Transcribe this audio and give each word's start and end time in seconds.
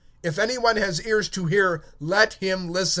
(16)If 0.23 0.39
any 0.39 0.57
one 0.57 0.77
has 0.77 0.99
ears 1.05 1.29
to 1.29 1.45
hear, 1.45 1.83
let 1.99 2.33
him 2.33 2.73
hear. 2.73 2.85